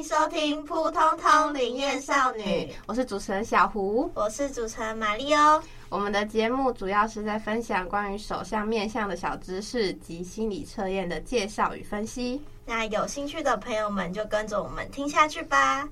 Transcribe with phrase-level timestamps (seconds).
[0.00, 2.42] 迎收听《扑通通灵验少女》，
[2.86, 5.62] 我是主持人小胡，我是主持人玛丽欧。
[5.90, 12.42] 我们的节目主要是在分享关于手相面相的小知识及心理测验的介绍与分析。
[12.64, 15.86] 那有兴趣的朋友们就跟着我们听下去吧。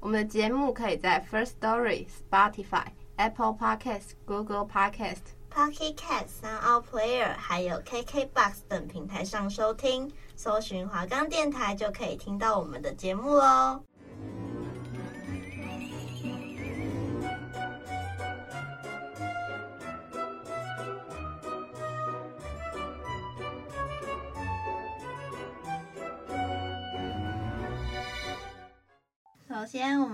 [0.00, 2.86] 我们的节目可以在 First Story、Spotify、
[3.20, 10.10] Apple Podcast、Google Podcast、Pocket Cast、Sound Player 还有 KKBox 等平台上收听。
[10.34, 13.84] 搜寻华冈电台就可以听到我们的节目喽。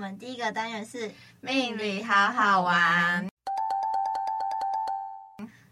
[0.07, 3.29] 们第一个单元是命理好好玩。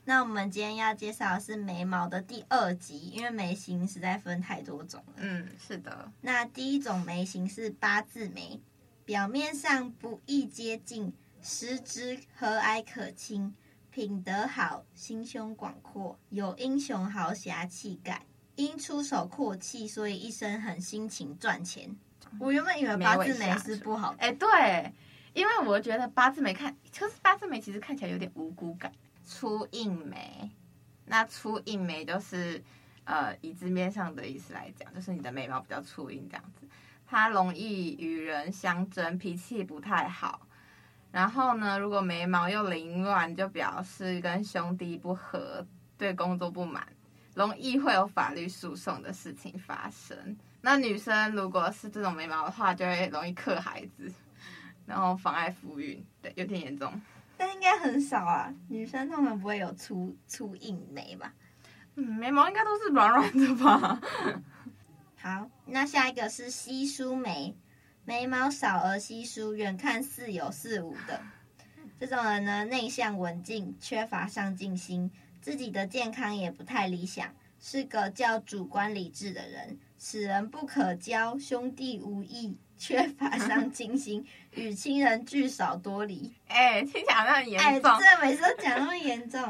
[0.05, 5.15] 那我们今天要介绍的是眉毛的第二集，因为眉形实在分太多种了。
[5.19, 6.11] 嗯，是的。
[6.21, 8.61] 那第一种眉形是八字眉，
[9.05, 13.55] 表面上不易接近，实质和蔼可亲，
[13.91, 18.27] 品德好，心胸广阔，有英雄豪侠气概。
[18.57, 21.97] 因出手阔气，所以一生很辛勤赚钱。
[22.39, 24.93] 我原本以为八字眉是不好的，哎，对，
[25.33, 28.93] 因为我觉得八字眉看，就是八字眉其实看起来有点无辜感。
[29.25, 30.51] 粗硬眉，
[31.07, 32.63] 那粗硬眉就是，
[33.05, 36.67] 呃，以字面上的意思来讲，就是你的眉毛比较粗硬这样子，
[37.07, 40.47] 它容易与人相争，脾气不太好。
[41.11, 46.87] 然后呢，如果眉毛又凌乱，就表示跟兄弟不和，对工作不满，
[47.35, 50.37] 容易会有法律诉讼的事情发生。
[50.65, 54.11] 那女生如果是这种眉毛的话，就会容易克孩子，
[54.87, 56.91] 然后妨碍夫运，对，有点严重。
[57.37, 61.35] 但应该很少啊，女生通常不会有粗粗硬眉吧？
[61.97, 64.01] 嗯，眉毛应该都是软软的吧？
[65.21, 67.55] 好，那下一个是稀疏眉，
[68.07, 71.21] 眉毛少而稀疏，远看似有似无的。
[72.01, 75.11] 这种人呢，内向文静，缺乏上进心，
[75.43, 79.79] 自己的健康也不太理想，是个较主观理智的人。
[80.07, 82.59] 此人不可交，兄弟无义。
[82.77, 86.31] 缺乏上进心，与亲人聚少多离。
[86.47, 87.91] 哎、欸，听起来好像很严重。
[87.91, 89.41] 哎，这每次都讲那么严重。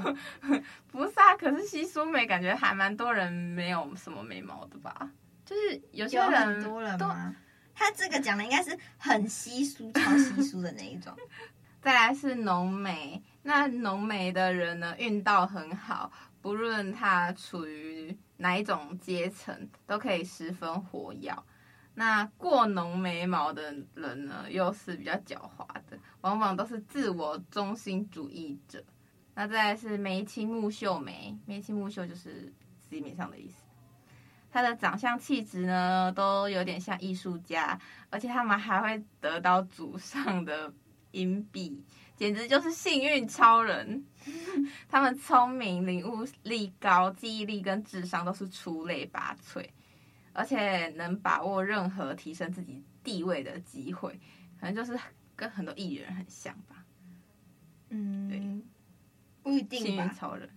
[0.92, 5.10] 不是啊，可是稀疏眉感觉还蛮多人没有什么眉毛的吧？
[5.44, 7.34] 就是有些人多人吗？
[7.74, 11.12] 他这个讲的应该是很稀疏、超稀疏的那一种。
[11.82, 16.12] 再来是浓眉，那浓眉的人呢，运道很好，
[16.44, 21.34] 不论他处于哪一种阶层，都可以十分活跃。
[21.94, 28.84] 那过浓眉毛的人呢，又是比较狡猾的，往往都是自我中心主义者。
[29.34, 33.64] 那再来是眉清目秀眉，眉清目秀就是字面上的意思。
[34.50, 37.80] 他的长相气质呢，都有点像艺术家，
[38.10, 40.70] 而且他们还会得到祖上的
[41.12, 41.82] 银币，
[42.16, 44.04] 简直就是幸运超人。
[44.88, 49.68] 他们聪明、领悟力高，记忆力跟智商都是出类拔萃。
[50.36, 54.18] 而且能把握任何提升自己地位的机会，
[54.58, 54.98] 可能就是
[55.36, 56.84] 跟很多艺人很像吧。
[57.90, 58.40] 嗯，对，
[59.44, 59.86] 不一定吧。
[59.86, 60.50] 幸运超人，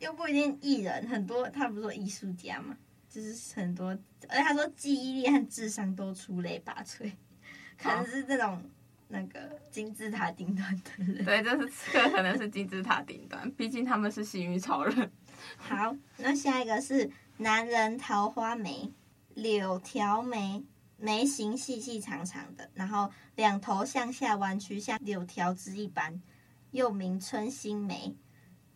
[0.00, 2.76] 又不一定艺人，很多他不是说艺术家嘛，
[3.08, 3.96] 就是很多，
[4.28, 7.12] 而且他说记忆力和智商都出类拔萃，
[7.78, 8.68] 可能是这种
[9.12, 11.24] 那个金字塔顶端的人。
[11.24, 15.12] 对，就是这个可能是金字塔顶端，毕竟他们是幸运超人。
[15.56, 17.10] 好，那下一个是。
[17.38, 18.92] 男人桃花眉，
[19.34, 20.62] 柳条眉，
[20.96, 26.22] 眉形细细长长的，然后两头向下弯曲，像柳条枝一般，
[26.70, 28.14] 又名春心眉。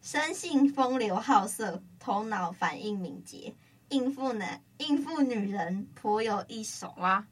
[0.01, 3.55] 生性风流好色，头脑反应敏捷，
[3.91, 7.29] 应付男应付女人颇有一手啊！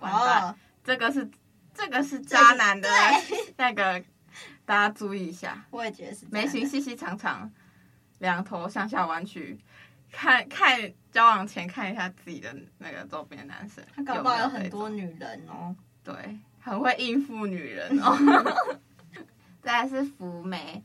[0.00, 1.28] 哦，这个是
[1.76, 2.88] 这个是渣男的
[3.56, 4.02] 那个，
[4.64, 5.64] 大家注意一下。
[5.70, 7.50] 我也觉得是眉形细细长长，
[8.18, 9.58] 两头向下弯曲。
[10.10, 15.74] 看 看交往前看一下自己的那个周边的男生，他搞不好有很多女人哦。
[16.02, 16.14] 对，
[16.60, 18.78] 很会应付女人哦。
[19.60, 20.82] 再来是浮眉，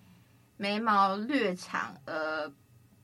[0.57, 2.51] 眉毛略长而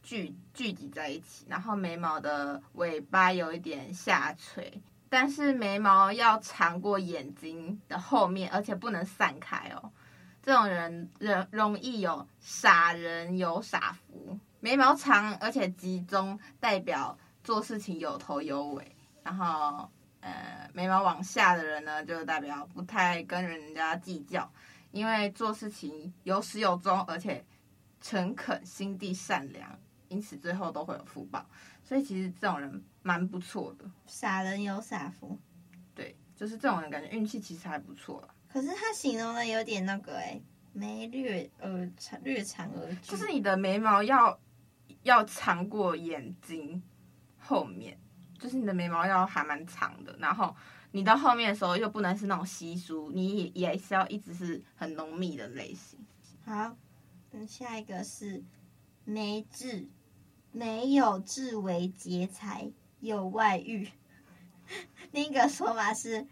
[0.01, 9.91] 聚聚集在一起，然后眉毛的尾巴有一点下垂，但是眉毛要长过眼睛的后面，而且不能散开哦。
[10.41, 14.39] 这种人人容易有傻人有傻福。
[14.59, 18.95] 眉毛长而且集中，代表做事情有头有尾。
[19.23, 19.89] 然后，
[20.21, 24.49] 呃，眉毛往下的人呢，就代表不太跟人家计较，
[24.91, 27.45] 因为做事情有始有终，而且
[27.99, 29.77] 诚恳、心地善良，
[30.07, 31.45] 因此最后都会有福报。
[31.87, 33.89] 所以其实这种人蛮不错的。
[34.05, 35.39] 傻人有傻福，
[35.95, 38.27] 对，就是这种人感觉运气其实还不错。
[38.51, 40.37] 可是他形容的有点那个哎，
[40.73, 44.37] 眉略呃长略长而巨，就是你的眉毛要
[45.03, 46.83] 要长过眼睛
[47.37, 47.97] 后面。
[48.37, 50.53] 就是你的眉毛要还蛮长的，然后
[50.91, 55.97] 你到后面的时候又不能是那种稀疏，你也也是要一直是很浓密的类型。
[56.45, 56.75] 好，
[57.31, 58.43] 嗯，下一个是
[59.05, 59.87] 眉痣，
[60.51, 63.89] 眉有痣为劫财，有外遇。
[65.11, 66.27] 另一个说法是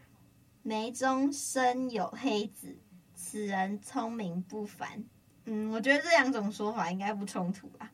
[0.63, 2.77] 眉中生有黑子，
[3.13, 5.03] 此人聪明不凡。
[5.45, 7.91] 嗯，我觉得这两种说法应该不冲突吧，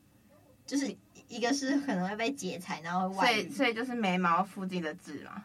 [0.66, 0.96] 就是。
[1.28, 5.42] 一个是可能会被劫财，然后外遇，所以所以就是眉毛附近的痣嘛。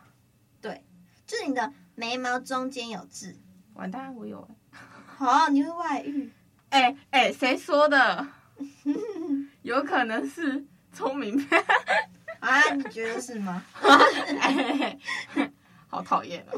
[0.59, 0.83] 对，
[1.25, 3.38] 就是你的眉毛中间有痣。
[3.73, 4.45] 完蛋，我有。
[5.06, 6.30] 好，你会外遇？
[6.71, 8.27] 哎哎，谁说的？
[9.67, 11.61] 有可能是聪明片
[12.39, 12.71] 啊？
[12.73, 13.61] 你觉得是吗？
[15.87, 16.57] 好讨厌哦。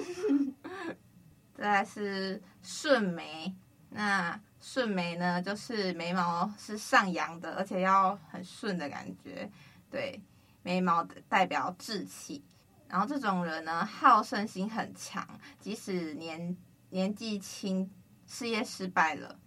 [1.58, 3.56] 再来是顺眉，
[3.90, 4.40] 那。
[4.62, 9.50] 顺眉呢，就是眉毛是上扬的，而且要很顺的感觉。
[9.90, 10.22] 对，
[10.64, 12.44] 眉毛代表志气。
[12.90, 15.26] 然后这种人呢，好胜心很强，
[15.62, 16.58] 即使年
[16.90, 17.90] 年纪轻，
[18.28, 19.40] 事业失败了，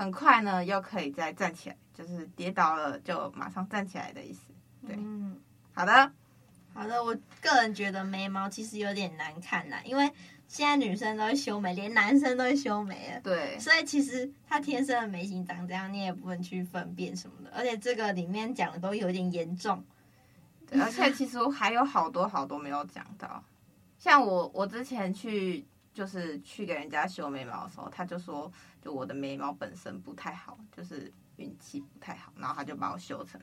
[0.00, 4.46] 很快呢又可以再站起来，就是跌倒了就马上站起来的意思。
[4.86, 5.38] 对，嗯，
[5.74, 6.12] 好的，
[6.72, 7.04] 好的。
[7.04, 10.10] 我个人觉得眉毛其实有点难看啦，因为。
[10.50, 13.20] 现在女生都会修眉，连男生都会修眉了。
[13.20, 17.52] 对，所以其实他天生的眉形长这样，你也不能去分辨什么的。
[17.54, 19.84] 而且这个里面讲的都有点严重。
[20.66, 23.44] 对，而且其实还有好多好多没有讲到。
[23.96, 28.52] 像我，我之前去就是去给人家修眉毛的时候，他就说，
[28.82, 33.40] 就我的眉毛本身不太好，就是运气不太好，然后他就把我修成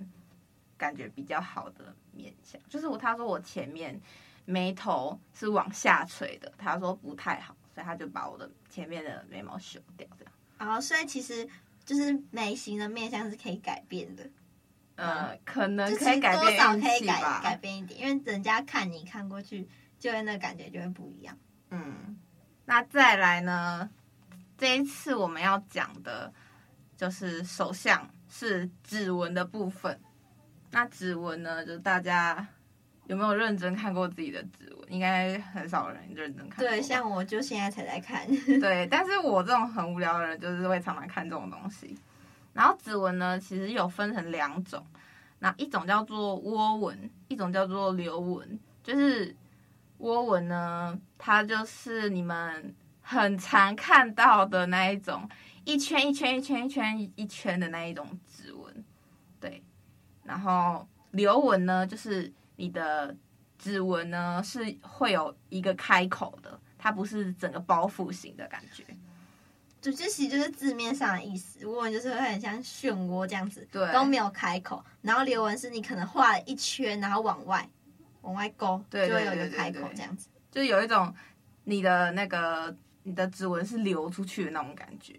[0.78, 2.62] 感觉比较好的面相。
[2.70, 4.00] 就是我，他说我前面。
[4.50, 10.34] 眉头是往下垂的，他说不太好，所以他就把我的前面的眉毛修掉，这样。
[10.78, 11.46] 哦，所以其实
[11.84, 14.30] 就是眉形的面相是可以改变的，
[14.96, 19.68] 呃，可能可以改变，多少可以改改变一点，因为人家看你看过去，
[20.00, 21.38] 就会那感觉就会不一样。
[21.72, 22.18] 嗯，
[22.70, 23.90] 那再来呢？
[24.58, 26.32] 这一次我们要讲的
[26.98, 29.98] 就是手相是指纹的部分。
[30.72, 32.46] 那指纹呢，就是大家。
[33.06, 34.92] 有没有认真看过自己的指纹？
[34.92, 36.60] 应该很少人认真看。
[36.60, 38.28] 对，像我就现在才在看。
[38.60, 41.98] 对，但是我这种很无聊的人，就是会常常看这种东西。
[42.52, 44.86] 然后指纹呢，其实有分成两种，
[45.40, 48.60] 那一种叫做窝纹，一种叫做流纹。
[48.84, 49.34] 就是
[50.00, 55.30] 窝纹呢，它就是你们很常看到的那一种，
[55.66, 58.84] 一圈一圈一圈一圈一圈的那一种指纹。
[59.40, 59.64] 对，
[60.24, 62.34] 然后流纹呢，就是。
[62.60, 63.16] 你的
[63.60, 68.84] 指纹呢，是会有一个开口的，它不是整个包覆型的感觉。
[69.80, 74.84] 就这其实就是字面上的意思，窝纹就是会很像漩涡这样子，对，都没有开口。
[75.04, 77.70] 然后流纹是你可能画了一圈，然后往外
[78.28, 81.14] 往外勾，对，就会有一个开口这样子，就有一种
[81.64, 85.16] 你的那个你的指纹是流出去的那种感觉。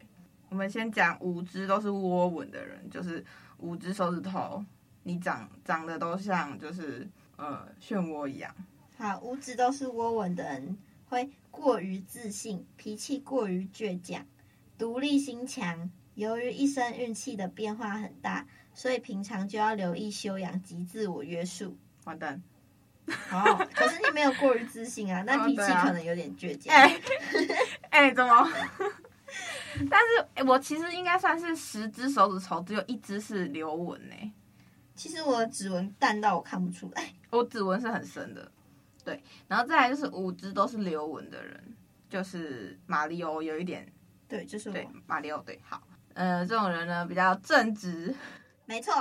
[0.48, 3.24] 我们先讲五只都是窝纹的人，就是
[3.58, 4.64] 五只手指头，
[5.02, 7.08] 你长长得都像就是。
[7.40, 8.52] 呃，漩涡一样。
[8.96, 10.76] 好，五指都是窝纹的人
[11.08, 14.26] 会过于自信，脾气过于倔强，
[14.76, 15.88] 独立心强。
[16.16, 21.76] 由于一生运气的变化很大，所以平常就要留意修养及自我约束。
[22.06, 22.42] 完蛋。
[23.28, 26.74] 好， 可是你没有过于自信啊，但脾气可能有点倔强。
[26.74, 26.88] 哎、
[27.90, 28.48] 欸 欸，怎么？
[29.90, 34.32] 但是、欸，我其实应该算是十只手指头，只有一只是留纹呢。
[34.94, 38.50] 其实我的指纹淡到我看不出来，我指纹是很深的，
[39.04, 41.76] 对，然后再来就是五只都是留纹的人，
[42.08, 43.86] 就是马里欧有一点，
[44.26, 44.74] 对，就是我。
[44.74, 45.80] 对马里欧对，好，
[46.14, 48.12] 呃，这种人呢比较正直，
[48.64, 48.92] 没错，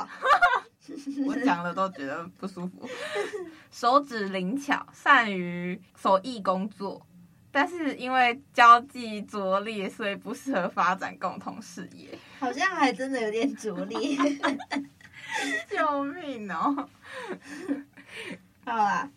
[1.25, 2.87] 我 讲了都觉得不舒服，
[3.71, 7.05] 手指灵巧，善于手艺工作，
[7.51, 14.17] 但是因为交际拙劣，所以不适合发展共同事业，好像还真的有点拙劣。
[15.69, 16.87] 救命哦！
[18.63, 19.09] 好啦，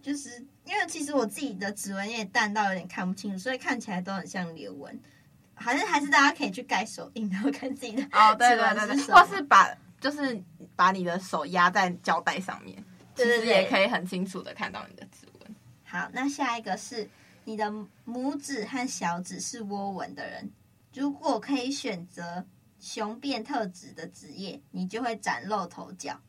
[0.00, 0.30] 就是
[0.64, 4.98] 因为其实我自己的指纹也淡到有点看不清楚，所以看起来都很像流纹。
[5.58, 9.68] 还是还是大家可以去盖手印，然后看自己的哦，对对对对，或是把
[10.00, 10.40] 就是
[10.76, 12.84] 把你的手压在胶带上面，
[13.16, 15.56] 其实也可以很清楚的看到你的指纹。
[15.82, 17.08] 好，那下一个是
[17.44, 17.72] 你的
[18.06, 20.48] 拇指和小指是窝纹的人，
[20.92, 22.44] 如果可以选择
[22.78, 26.20] 雄辩特质的职业，你就会崭露头角，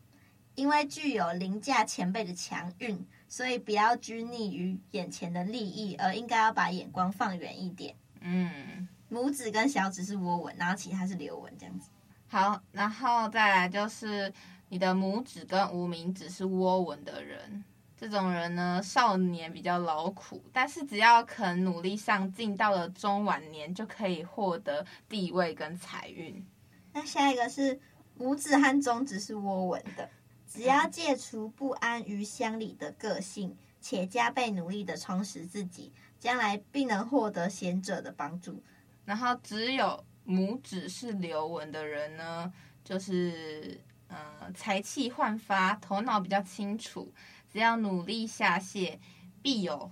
[0.55, 3.05] 因为具有凌驾前辈的强运。
[3.29, 7.93] 所以不要拘泥于眼前的利益，而应该要把眼光放远一点。
[8.21, 11.89] 嗯，拇指跟小指是窝纹，然后其他是流纹，这样子。
[12.27, 14.31] 好，然后再来就是
[14.69, 17.63] 你的拇指跟无名指是窝纹的人，
[17.95, 26.45] 这种人呢，少年比较劳苦，但是只要肯努力上进，到了中晚年就可以获得地位跟财运。
[26.93, 27.79] 那下一个是
[28.19, 30.09] 拇指和中指是窝纹的。
[30.49, 38.63] 只要戒除不安于乡里的个性，且加倍努力的充实自己，将来必能获得贤者的帮助。
[39.05, 42.51] 然后，只有拇指是流纹的人呢，
[42.83, 43.79] 就是
[44.09, 47.13] 嗯，才气焕发，头脑比较清楚，
[47.49, 48.97] 只要努力下泻，
[49.41, 49.89] 必有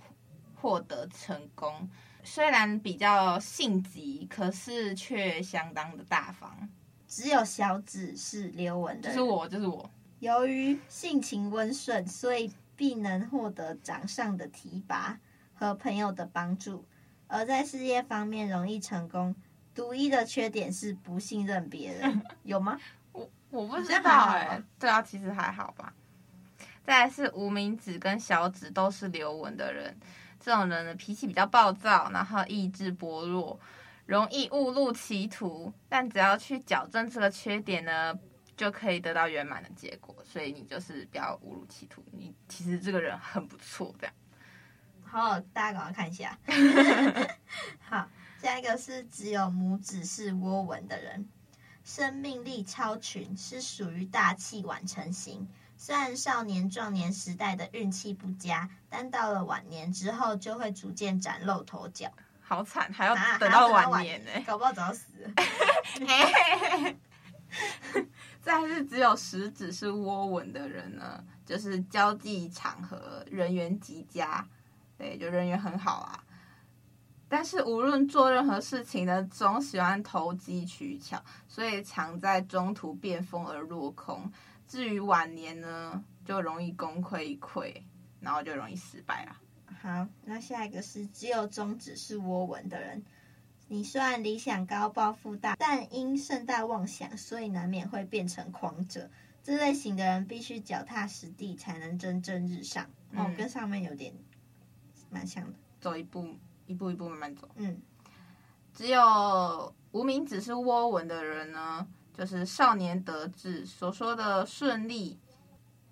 [0.54, 1.88] 获得成功。
[2.22, 6.68] 虽然比较性急，可是却相当的大方。
[7.08, 9.88] 只有小指是流纹的人，就是我，就是我。
[10.18, 15.18] 由于性情温顺，所以必能获得掌上的提拔
[15.54, 16.84] 和朋友的帮助，
[17.26, 19.34] 而在事业方面容易成功。
[19.76, 22.76] 独一的缺点是不信任别人， 有吗？
[23.12, 24.60] 我我不知道哎。
[24.80, 25.92] 对啊，其实还好吧。
[26.82, 29.94] 再来是无名指跟小指都是流纹的人，
[30.40, 33.60] 这种人的脾气比较暴躁，然后意志薄弱，
[34.06, 35.72] 容易误入歧途。
[35.88, 38.18] 但只要去矫正这个缺点呢，
[38.56, 42.02] 就可以得到圆满的结果，所以你就是不要误入歧途。
[42.12, 44.14] 你其实这个人很不错，这样。
[45.02, 46.38] 好，大家赶快看一下。
[47.82, 48.08] 好，
[48.46, 51.28] 下一个是只有拇指是窝纹的人，
[51.82, 55.48] 生命力超群，是属于大器晚成型。
[55.76, 62.08] 虽然少年壮年时代的运气不佳，但到了晚年之后就会逐渐崭露头角。
[62.40, 65.30] 好惨，还要等到晚年呢、欸，搞不好早死了。
[68.40, 74.46] 再是只有食指是窝纹的人呢，就是交际场合人缘极佳，
[74.96, 76.22] 对，就人缘很好啊。
[77.28, 84.30] 但是无论做任何事情呢，总喜欢投机取巧，所以常在中途变疯而落空。
[84.68, 87.82] 至于晚年呢，就容易功亏一篑，
[88.20, 89.36] 然后就容易失败了。
[89.80, 93.04] 好，那下一个是只有中指是窝纹的人。
[93.68, 99.10] 你虽然理想高、抱负大，但因盛大妄想，所以难免会变成狂者。
[99.42, 102.88] 这类型的人必须脚踏实地，才能蒸蒸日上。
[103.10, 104.12] 嗯、哦，跟上面有点
[105.10, 106.36] 蛮像的，走一步，
[106.66, 107.48] 一步一步慢慢走。
[107.56, 107.80] 嗯，
[108.74, 115.18] 只有无名指是涡纹的人呢，就是少年得志，所说的顺利，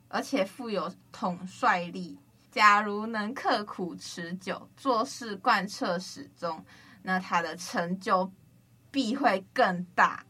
[0.09, 2.19] 而且富有统帅力。
[2.50, 6.64] 假如能刻苦持久，做事贯彻始终。
[7.02, 8.31] 那他的成就
[8.90, 10.25] 必会更大。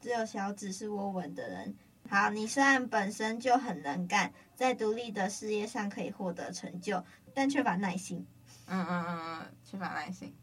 [0.00, 1.76] 只有小指是涡纹的人，
[2.08, 8.26] 好，你虽然本身就很能干，在独立的事业上可以获得成就，但缺乏耐心。
[8.70, 10.34] 嗯嗯嗯嗯，缺乏耐心。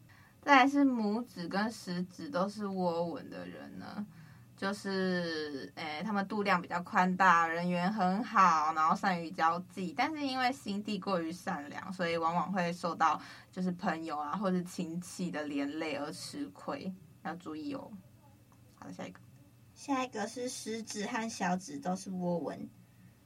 [0.42, 4.06] 再来是拇指跟食指都是窝纹的人呢。
[4.56, 16.92] 就是，诶，他们度量比较宽大，人缘很好，然后善于交际，但是因为心地过于善良，所以往往会受到就是朋友啊或者亲戚的连累而吃亏，
[17.22, 17.88] 要注意哦。
[18.74, 19.20] 好，下一个，
[19.74, 22.68] 下一个是食指和小指都是窝纹，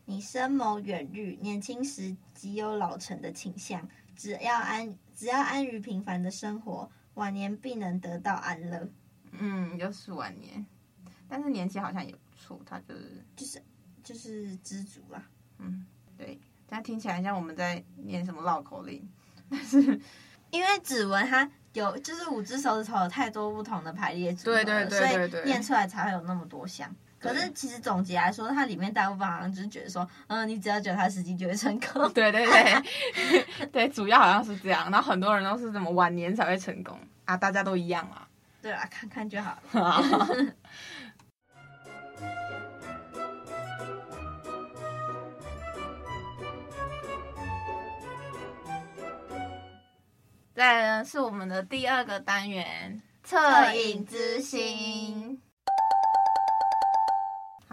[0.04, 8.88] 你深谋远虑，年轻时极有老成的倾向，只要安只要安于平凡的生活，晚年必能得到安乐。
[9.32, 10.64] 嗯，就是晚年。
[11.28, 13.62] 但是年纪好像也不错，他就是就是
[14.04, 15.22] 就是知足啦。
[15.58, 19.08] 嗯，对，但听起来像我们在念什么绕口令。
[19.48, 19.78] 但是
[20.50, 26.94] 因为指纹它有，就是五只手指头有太多不同的排列组合，对对对对对，所以念出来才会有那么多项。
[27.22, 32.12] 可是其实总结来说，它里面大部分好像就是觉得说，嗯，你只要脚踏实地就会成功。
[32.12, 34.90] 对对对， 对，主要好像是这样。
[34.90, 37.36] 然后很多人都是怎么晚年才会成功啊？
[37.36, 38.26] 大家都一样啊。
[38.60, 39.72] 对啊，看看就好了。
[50.54, 55.31] 再来呢，是我们的第二个单元恻隐之心。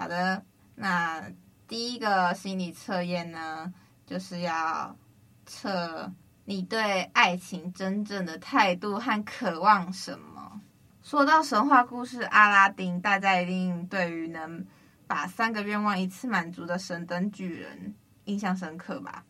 [0.10, 0.44] 的，
[0.76, 1.32] 那
[1.68, 3.72] 第一个心理测验呢，
[4.06, 4.94] 就是要
[5.46, 6.12] 测
[6.44, 10.60] 你对爱情真正的态度和渴望什么。
[11.04, 14.66] 说到神话故事阿拉丁，大家一定对于能
[15.08, 19.24] 把三个愿望一次满足的神灯巨人印象深刻吧？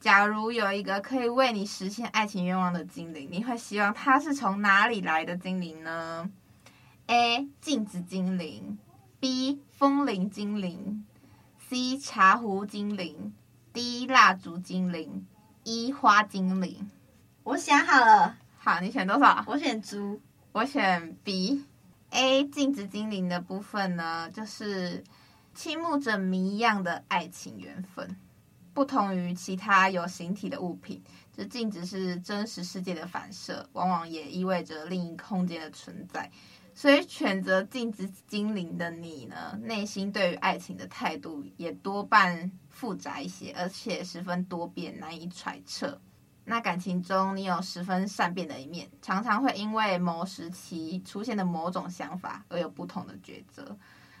[0.00, 6.28] 假如有一个可以为你实现爱情愿望的精灵，你会希望他是从哪里来的精灵呢
[7.06, 7.48] ？A.
[7.60, 8.78] 镜子精灵
[9.22, 9.60] ，B.
[9.70, 11.06] 风铃精灵
[11.68, 11.96] ，C.
[11.96, 13.32] 茶壶精灵
[13.72, 14.04] ，D.
[14.08, 15.24] 蜡烛精灵
[15.62, 15.92] ，E.
[15.92, 16.90] 花精灵。
[17.44, 19.44] 我想好了，好，你选多少？
[19.46, 21.64] 我选猪，我选 B。
[22.10, 22.42] A.
[22.42, 25.04] 镜子精灵的部分呢，就是
[25.54, 28.16] 倾慕着谜一样的爱情缘分。
[28.74, 31.00] 不同于其他有形体的物品，
[31.32, 36.28] 这镜子是真实世界的反射，往往也意味着另一空间的存在。
[36.74, 46.00] 所以选择镜子精灵的你呢，内心对于爱情的态度也多半复杂一些，而且十分多变，难以揣测。
[46.44, 53.76] 那感情中，你有十分善变的一面，常常会因为某时期出现的某种想法而有不同的抉择，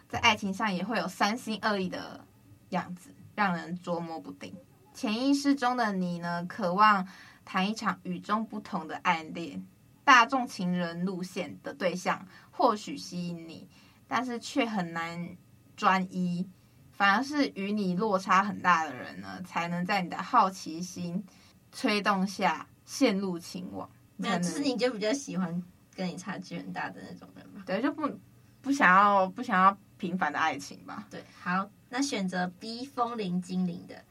[0.08, 2.24] 在爱情上也会有三心二意的
[2.70, 3.10] 样子。
[3.34, 4.54] 让人捉摸不定。
[4.92, 7.08] 潜意识中的你呢，渴望
[7.46, 9.66] 谈一场与众不同的暗恋，
[10.04, 13.68] 大众情人路线的对象或许吸引你，
[14.06, 15.36] 但是却很难
[15.76, 16.48] 专一。
[16.92, 21.24] 反而是与你落差很大的人呢，才能在你的好奇心
[21.72, 23.90] 催动下陷入情网。
[24.16, 25.60] 没有，就是你就比较喜欢
[25.96, 27.62] 跟你差距很大的那种人吧？
[27.66, 28.08] 对，就不
[28.60, 31.08] 不想要不想要平凡的爱情吧？
[31.10, 31.68] 对，好。
[31.88, 34.04] 那选择 B 风铃精灵的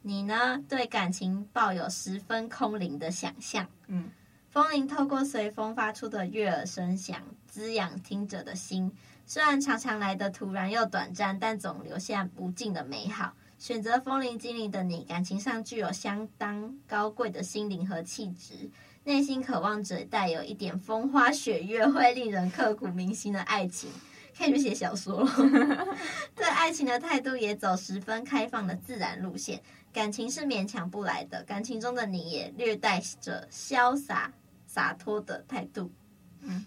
[0.00, 0.58] 你呢？
[0.68, 3.68] 对感情抱有十分空灵的想象。
[3.88, 4.10] 嗯，
[4.52, 7.18] 风铃透过随风发出的悦耳声响，
[7.48, 8.92] 滋养听者的心。
[9.24, 13.32] 虽然常常来的突然又短暂，但总留下不尽的美好。
[13.58, 18.68] 选择风铃精灵的你，感情上具有相当高贵的心灵和气质，
[19.04, 23.88] 内心渴望着带有一点风花雪月，会令人刻骨铭心的爱情。
[24.36, 25.86] 可以去写小说了，
[26.36, 31.42] 对爱情的态度也走十分开放的自然路线，感情是勉强不来的。
[31.44, 34.32] 感情中的你也略带着潇洒
[34.72, 35.92] 洒脱的态度，
[36.40, 36.64] 嗯，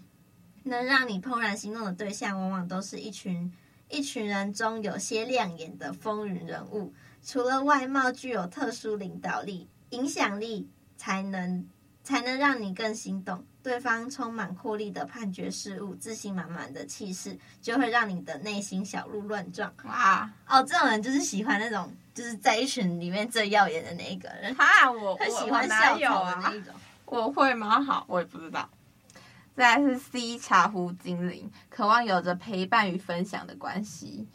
[0.62, 3.52] 能让你怦然心动的对象，往往都是一群
[3.88, 6.94] 一群人中有些亮眼的风云人物。
[7.24, 11.66] 除了外貌具有特殊领导力、影响力，才能
[12.04, 13.44] 才能让你更心动。
[13.60, 19.74] 对方充满魄力的判决事物，自信满满的气势，就会让你的内心小鹿乱撞。
[19.82, 24.54] 哇哦，这种人就是喜欢那种，就是在一群里面最耀眼的那一个人。
[24.54, 26.72] 哈，我他喜欢笑头的那一种。
[27.06, 27.80] 我会吗？
[27.80, 28.68] 好，我也不知道。
[29.54, 34.28] 再来是 C 茶壶精灵，渴望有着陪伴与分享的关系。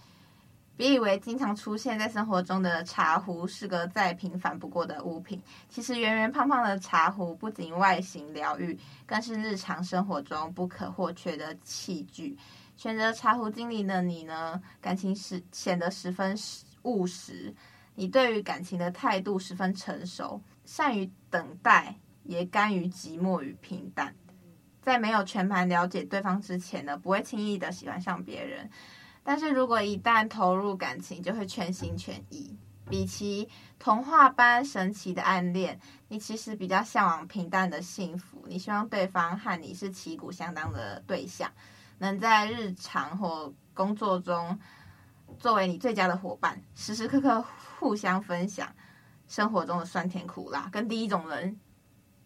[0.77, 12.35] 别以为经常出现在生活中的茶壶是个再平凡不过的物品，其实圆圆胖胖的茶壶不仅外形疗愈，更是日常生活中不可或缺的器具。
[12.77, 16.35] 选择茶壶精灵的你呢，感情是显得十分
[16.81, 17.53] 务实，
[17.93, 24.15] 你对于感情的态度十分成熟，善于等待，也甘于寂寞与平淡。
[24.81, 28.69] 在没有全盘了解对方之前呢，不会轻易的喜欢上别人。
[29.23, 32.57] 但是如果一旦投入感情，就会全心全意。
[32.89, 33.47] 比起
[33.79, 35.79] 童话般神奇的暗恋，
[36.09, 38.43] 你其实比较向往平淡的幸福。
[38.47, 41.49] 你希望对方和你是旗鼓相当的对象，
[41.99, 44.59] 能在日常或工作中
[45.39, 47.45] 作为你最佳的伙伴，时时刻刻
[47.79, 48.67] 互相分享
[49.29, 51.57] 生活中的酸甜苦辣，跟第一种人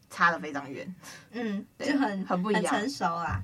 [0.10, 0.96] 差的非常远。
[1.32, 3.44] 嗯，对就很很不一样，很成熟啊。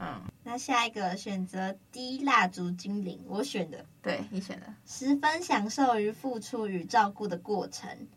[0.00, 8.08] 嗯，那下一个选择 D 蜡烛精灵，我选的，对你选的，十分享受于付出与照顾的过程。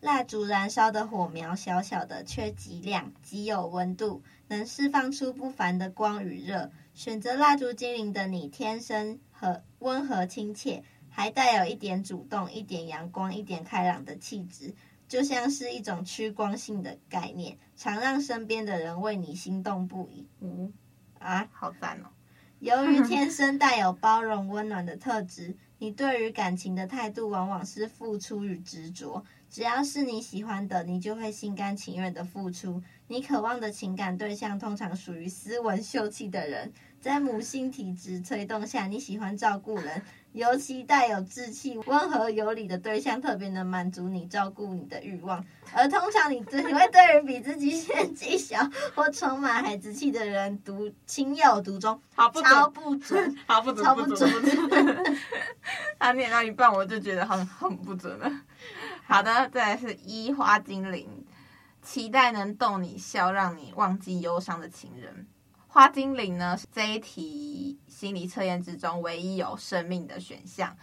[0.00, 6.70] 蜡烛燃烧的火苗小小的，却极亮，极有温度，能释放出不凡的光与热。
[6.94, 14.74] 选择蜡烛精灵的你，天生和温和亲切，还带有一点主动、一点阳光、一点开朗的气质，
[15.10, 20.28] 就像是一种趋光性的概念，常让身边的人为你心动不已。
[20.38, 20.72] 嗯。
[21.18, 22.06] 啊，好赞哦！
[22.60, 29.24] 由于天生带有包容温暖的特质，你对于感情的态度往往是付出与执着。
[29.50, 32.80] 只要是你喜欢的，你就会心甘情愿的付出。
[33.08, 40.02] 你渴望的情感对象通常属于斯文秀气的人，在母性体质推动下，你喜欢照顾人。
[40.32, 45.44] 尤其带有志气、温和有礼的对象，特别能满足你照顾你的欲望。
[45.72, 48.58] 而通常你你会对于比自己年纪 小
[48.94, 54.30] 或充满孩子气的人独情有独钟，好不超不准，好不准，超不准。
[55.98, 58.30] 他念到一半，我就觉得很很不准了。
[59.04, 61.08] 好的，再来是一花精灵，
[61.82, 65.26] 期待能逗你笑，让你忘记忧伤的情人。
[65.72, 70.76] 花精灵呢，是这一题心理测验之中唯一有生命的选项。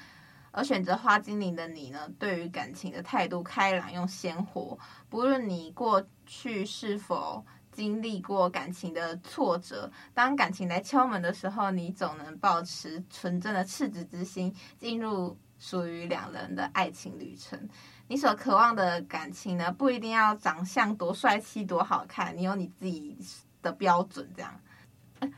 [0.52, 4.80] 而选择花精灵的你呢，对于感情的态度开朗又鲜活。
[5.10, 17.60] 不论你过去是否经历过感情的挫折，当感情来敲门的时候，你总能保持纯真的赤子之心，进入属于两人的爱情旅程。
[18.08, 23.17] 你所渴望的感情呢，不一定要长相多帅气、多好看，你有你自己
[23.62, 24.60] 的标准，这样，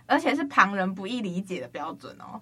[0.06, 2.42] 而且是旁人不易理解的标准哦。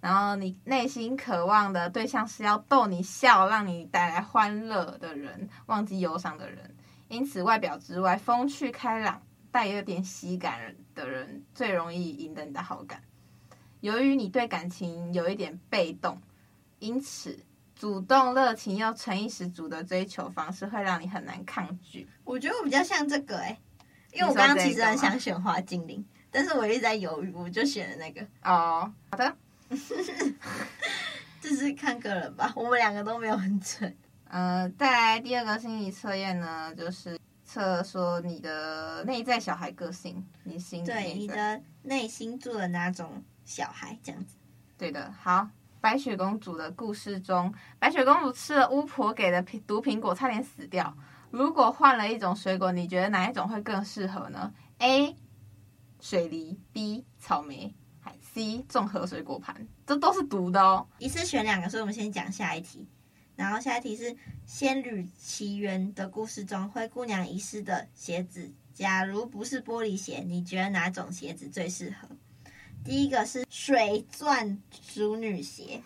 [0.00, 6.74] 然后你内心渴望的对象是要逗你笑、让你带来欢乐的人，忘记忧伤的人。
[7.08, 13.00] 因此，外表之外风趣开朗、带有点喜感的人，最容易赢得你的好感。
[13.80, 16.20] 由于你对感情有一点被动，
[16.78, 17.38] 因此
[17.76, 22.08] 主动、热情又诚意十足的追求方式会让你很难抗拒。
[22.24, 23.56] 我觉得我比较像这个哎、
[24.12, 28.26] 因为我刚刚其实很想选花精灵，但是我一直在犹豫，我就选了那个。
[28.42, 29.36] 哦，好的。
[31.40, 33.94] 这是看个人吧，我们两个都没有很准。
[34.28, 44.36] 呃，再来第二个心理测验呢，就是测说你的内在小孩个性，你心里对你的内心住了哪种小孩这样子。
[44.78, 45.48] 对的，好。
[45.80, 50.96] 白雪公主的故事中，白雪公主吃了巫婆给的毒苹果，差点死掉。
[51.32, 55.16] 如果换了一种水果，你觉得哪一种会更适合呢？A.
[56.02, 57.06] 水梨，B.
[57.18, 57.74] 草莓。
[58.34, 60.88] C 综合水果盘，这都是毒的哦。
[60.98, 62.88] 一次选两个，所以我们先讲下一题。
[63.36, 64.04] 然后下一题是
[64.46, 72.08] 《仙女奇缘》的故事中，灰姑娘遗失的鞋子，假如不是玻璃鞋，你觉得哪种鞋子最适合？
[72.82, 75.82] 第一个是水钻淑女鞋，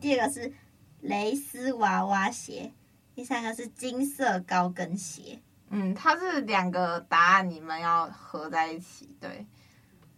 [0.00, 0.52] 第二个是
[1.00, 2.72] 蕾丝娃娃鞋，
[3.16, 5.40] 第三个是金色高跟鞋。
[5.70, 9.14] 嗯，它是两个答案，你们要合在一起。
[9.20, 9.46] 对，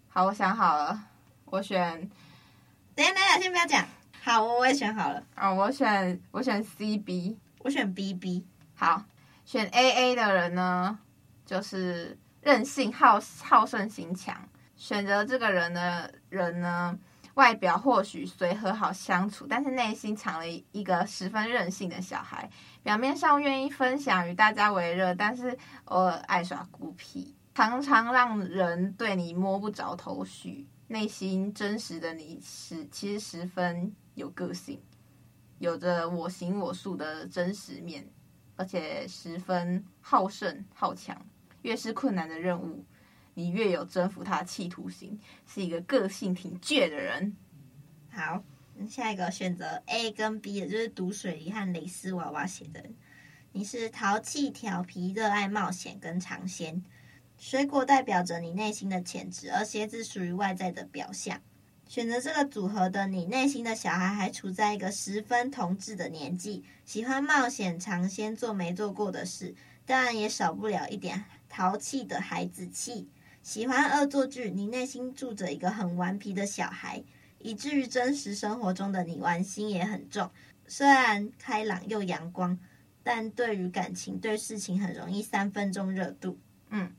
[0.09, 1.03] 好，我想好了。
[1.45, 2.09] 我选，
[2.95, 3.85] 等下等下，先不要讲。
[4.23, 5.23] 好，我我也选好了。
[5.35, 8.47] 啊、哦，我选我选 C B，我选 B B。
[8.75, 9.05] 好，
[9.45, 10.99] 选 A A 的人呢，
[11.45, 14.49] 就是任性、好好胜心强。
[14.77, 16.97] 选择这个人的人呢，
[17.35, 22.51] 外表或许随和好相处，但是内心藏了一个十分任性的小孩。
[22.83, 30.67] 表面上愿意分享与大家为乐，但是偶尔爱耍孤僻，常常让人对你摸不着头绪。
[30.89, 34.83] 内心真实的你是其实十分有个性，
[35.59, 38.05] 有着我行我素的真实面，
[38.57, 41.17] 而且十分好胜好强。
[41.63, 42.83] 越是困难的任务，
[43.41, 47.35] 你越有征服他的企图心，是一个个性挺倔的人。
[48.11, 48.45] 好，
[48.87, 52.85] 下一个选择 A 跟 B 的就是毒水梨和蕾丝娃娃鞋的。
[53.53, 56.85] 你是淘气调皮、热爱冒险跟尝鲜。
[57.39, 61.41] 水果代表着你内心的潜质，而鞋子属于外在的表象。
[61.89, 69.55] 选择这个组合的你，内心的小孩还处在一个十分童稚的年纪，喜欢冒险、尝鲜、做没做过的事，
[69.87, 73.09] 当然也少不了一点淘气的孩子气。
[73.43, 77.03] 喜欢恶作剧，你内心住着一个很顽皮的小孩，
[77.39, 80.31] 以至于真实生活中的你玩心也很重。
[80.67, 82.59] 虽然开朗又阳光，
[83.03, 86.39] 但对于感情、对事情很容易三分钟热度。
[86.69, 86.93] 嗯。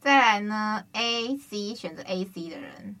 [0.00, 2.94] 再来呢，A、C 选择 A、C 的人，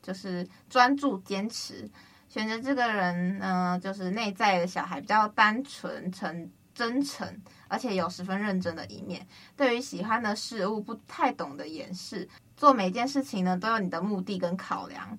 [0.00, 1.90] 就是专注坚持。
[2.26, 9.26] 选择这个人呢，就是内在的小孩比较单纯、诚真诚，而且有十分认真的一面。
[9.56, 12.28] 对于喜欢的事物，不太懂得掩饰。
[12.56, 15.16] 做每件事情呢，都有你的目的跟考量，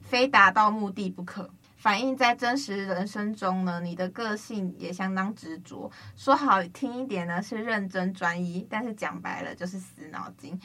[0.00, 1.50] 非达到目的不可。
[1.76, 5.90] 反映在真实人生中呢，你的个性也相当执着。
[6.14, 10.60] 说好听一点呢，是认真专一；但是讲白了，就是死脑筋。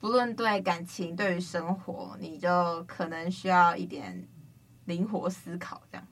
[0.00, 4.26] 不论对感情，对于生活，你就可能需要一点
[4.86, 5.82] 灵活思考。
[5.90, 6.06] 这样。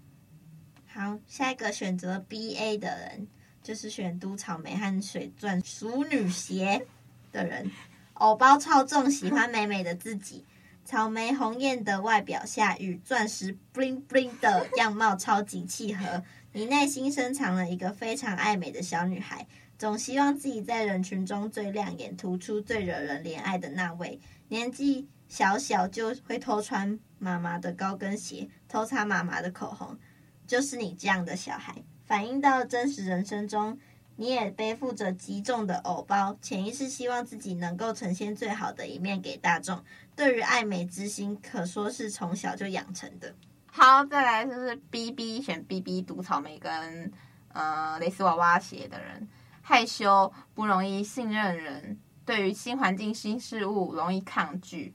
[0.86, 3.26] 好，下一个选择 B A 的人，
[3.62, 6.86] 就是选都草莓和水钻淑女鞋
[7.30, 7.70] 的人。
[8.14, 10.44] 偶包超重，喜欢美美的自己。
[10.84, 16.22] 草莓红艳的外表下，与钻石 bling bling 的样貌超级契合。
[16.52, 19.46] 你内心深藏了一个非常爱美的小女孩，
[19.78, 24.20] 总希望自己在人群中最亮眼、突出、最惹人怜爱的那位。
[24.48, 29.96] 年纪小小就会偷穿妈妈的高跟鞋，偷擦妈妈的口红，
[30.46, 31.82] 就是你这样的小孩。
[32.12, 33.78] 反映到真实人生中，
[34.16, 39.82] 你也背负着极重的偶包，潜意识希望自己能够呈现最好的一面给大众。
[40.14, 43.34] 对于爱美之心，可说是从小就养成的。
[43.64, 47.10] 好，再来就是 B B 选 B B 毒草莓跟
[47.54, 49.26] 呃蕾丝娃娃鞋的人，
[49.62, 54.94] 害羞，不容易信任人，对于新环境、新事物容易抗拒。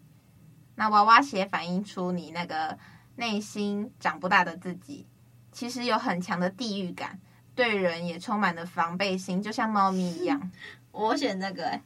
[0.76, 2.78] 那娃娃鞋反映出你那个
[3.16, 5.08] 内心长不大的自己，
[5.58, 7.20] 其实有很强的地域感，
[7.56, 10.52] 对人也充满了防备心，就像猫咪一样。
[10.93, 11.82] 我选这个哎。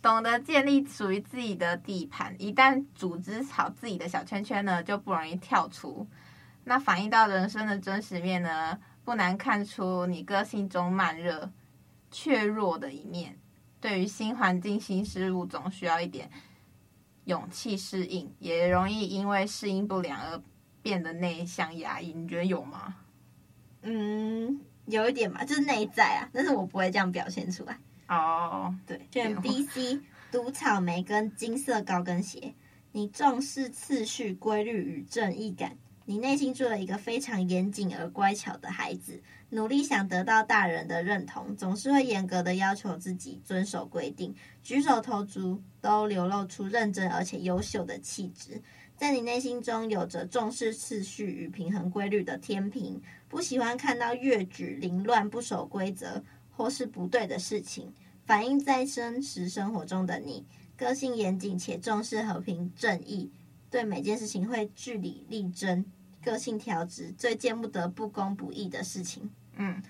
[0.00, 6.08] 懂得建立属于自己的地盘，一旦组织好自己的小圈圈呢，就不容易跳出。
[6.64, 11.52] 那反映到人生的真实面呢，不难看出你个性中慢热、
[12.10, 13.38] 怯弱的一面。
[13.78, 16.30] 对于新环境、新事物，总需要一点
[17.24, 20.42] 勇气适应，也容易因为适应不良而
[20.84, 22.12] 变得内向压抑。
[22.12, 22.94] 你觉得有吗？
[23.80, 27.78] 嗯，有一点吧，就是内在啊，但是我不会这样表现出来。
[28.06, 29.98] 哦、oh，对，选 B、C，
[30.30, 32.54] 毒草莓跟金色高跟鞋。
[32.92, 35.76] 你重视次序、规律与正义感。
[36.06, 48.60] 你内心住了一个非常严谨而乖巧的孩子，努力想得到大人的认同，总是会严格的要求自己遵守规定，举手投足都流露出认真而且优秀的气质。
[48.96, 56.22] 在你内心中有着重视次序与平衡规律的天平，不喜欢看到越矩、凌乱、不守规则。
[56.56, 57.92] 或是不对的事情，
[58.24, 63.28] 反映在真实生活中的你，个性严谨且重视和平正义，
[63.68, 65.84] 对每件事情会据理力争，
[66.22, 69.28] 个性调直，最见不得不公不义的事情。
[69.56, 69.82] 嗯，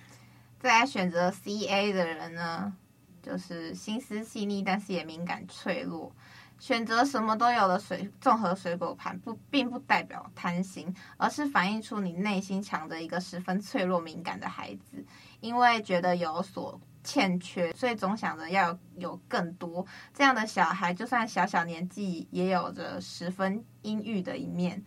[0.59, 2.75] 再来选择 C A 的人呢，
[3.23, 6.11] 就是心思细腻，但是也敏感脆弱。
[6.59, 15.05] 选择什么都有的水综合水果盘，不并不代表贪心，而是反映出你内心藏着一个十分脆弱敏感的孩子。
[15.41, 19.85] 因为觉得有所欠缺，所以总想着要有，更多。
[20.15, 24.83] 这样的小孩，就算小小年纪，也有着十分阴郁的一面，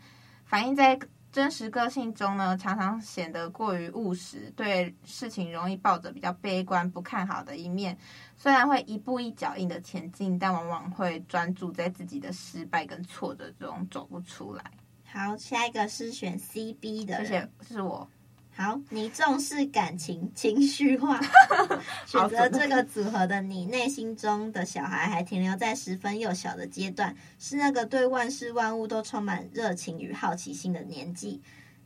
[0.45, 0.97] 反映在
[1.37, 7.95] 真实个性中呢，常常显得过于务实，对事情容易抱着比较悲观、不看好的一面。
[8.35, 14.63] 虽然会一步一脚印的前进，但往往会专注在自己的失败跟挫折中走不出来。
[15.05, 18.09] 好，下一个是选 C B 的，谢谢，是我。
[18.57, 21.21] 好，你重视感情，情绪化。
[22.07, 31.39] 选择这个组合的你，内心中的小孩还停留在十分幼小的阶段，是那个对万事万物都充满热情与好奇心的年纪。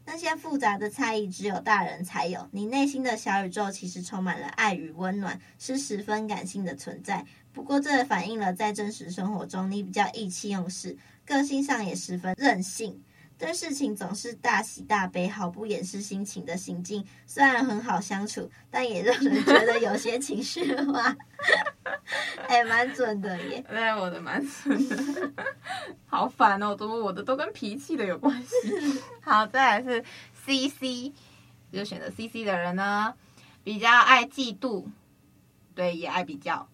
[0.06, 2.48] 那些复杂的猜疑只有大人才有。
[2.52, 7.26] 你内心的小宇宙其实充满了爱与温暖，是十分感性的存在。
[7.52, 12.98] 不过，这反映了在真实生活中，你比较意气用事，个性上也十分任性。
[13.42, 21.18] 对事情总是大喜大悲，毫不掩饰心情的行径，虽然很好相处，但也让人觉得有些情绪化。
[22.48, 23.66] 哎，蛮准的耶！
[23.68, 25.32] 对，我的蛮准的。
[26.06, 29.02] 好烦哦，怎么我的都跟脾气的有关系？
[29.22, 30.04] 好，再来是
[30.46, 31.12] C C，
[31.74, 33.16] 就选择 C C 的人呢，
[33.64, 34.86] 比较爱嫉妒，
[35.74, 36.68] 对，也爱比较。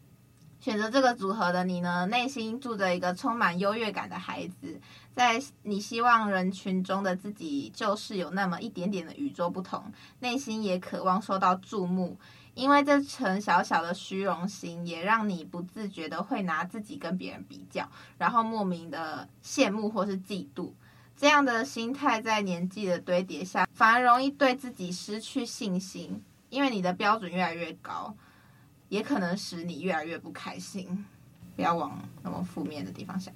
[0.59, 4.81] 选择这个组合的你呢，内心住着一个充满优越感的孩子。
[5.17, 12.15] 在你希望人群中的自己就是有那么一点点的与众不同，内心也渴望受到注目，
[12.53, 20.71] 因为这层小小的虚荣心也让你不自觉的会拿自己跟别人比较，然后莫名的羡慕或是嫉妒。
[21.15, 28.15] 这样的心态在年纪的堆叠下，反而容易对自己失去信心，因为你的标准越来越高，
[28.89, 31.03] 也可能使你越来越不开心。
[31.55, 33.33] 不要往那么负面的地方想。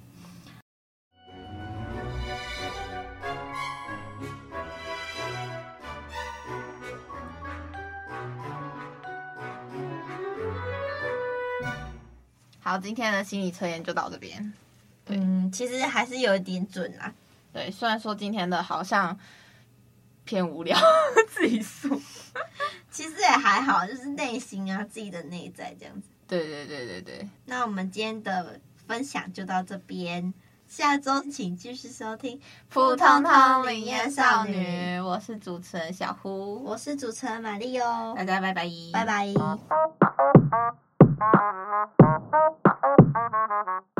[12.72, 14.50] 好，今天的心理测验就到这边。
[15.08, 17.12] 嗯，其实还是有一点准啦。
[17.52, 19.14] 对，虽然说今天的好像
[20.24, 20.74] 偏无聊，
[21.28, 22.00] 自己说，
[22.90, 26.08] 其实也还好，就是内心啊，自己的内在这样子。
[26.26, 27.28] 对对对对对。
[27.44, 30.32] 那我们今天的分享就到这边，
[30.66, 32.38] 下周请继续收听
[32.70, 34.56] 《普通通灵验少女》。
[35.04, 38.14] 我是主持人小胡，我是主持人玛丽哦。
[38.16, 39.26] 大家拜拜，拜拜。
[42.32, 43.91] Thank you.